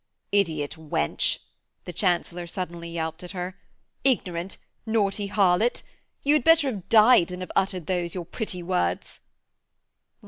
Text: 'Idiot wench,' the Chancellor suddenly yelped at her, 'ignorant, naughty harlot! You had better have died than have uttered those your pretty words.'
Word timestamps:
'Idiot 0.31 0.71
wench,' 0.79 1.37
the 1.85 1.93
Chancellor 1.93 2.47
suddenly 2.47 2.89
yelped 2.89 3.21
at 3.21 3.33
her, 3.33 3.59
'ignorant, 4.03 4.57
naughty 4.83 5.27
harlot! 5.27 5.83
You 6.23 6.33
had 6.33 6.43
better 6.43 6.71
have 6.71 6.89
died 6.89 7.27
than 7.27 7.41
have 7.41 7.51
uttered 7.55 7.85
those 7.85 8.15
your 8.15 8.25
pretty 8.25 8.63
words.' 8.63 9.19